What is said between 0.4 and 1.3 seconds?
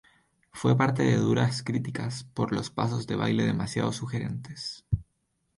Fue parte de